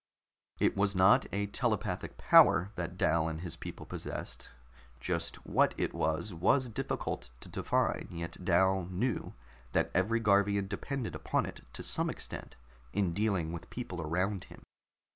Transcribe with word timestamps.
It 0.59 0.75
was 0.75 0.95
not 0.95 1.27
a 1.31 1.45
telepathic 1.45 2.17
power 2.17 2.71
that 2.75 2.97
Dal 2.97 3.27
and 3.27 3.41
his 3.41 3.55
people 3.55 3.85
possessed. 3.85 4.49
Just 4.99 5.35
what 5.45 5.75
it 5.77 5.93
was, 5.93 6.33
was 6.33 6.69
difficult 6.69 7.29
to 7.41 7.49
define, 7.49 8.07
yet 8.09 8.43
Dal 8.43 8.85
knew 8.85 9.35
that 9.73 9.91
every 9.93 10.19
Garvian 10.19 10.67
depended 10.67 11.13
upon 11.13 11.45
it 11.45 11.61
to 11.73 11.83
some 11.83 12.09
extent 12.09 12.55
in 12.91 13.13
dealing 13.13 13.51
with 13.51 13.69
people 13.69 14.01
around 14.01 14.45
him. 14.45 14.63